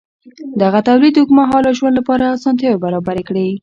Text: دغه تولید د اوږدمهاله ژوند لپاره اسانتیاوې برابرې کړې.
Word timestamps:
دغه 0.61 0.79
تولید 0.87 1.13
د 1.15 1.17
اوږدمهاله 1.21 1.71
ژوند 1.77 1.95
لپاره 1.99 2.25
اسانتیاوې 2.37 2.81
برابرې 2.85 3.23
کړې. 3.29 3.47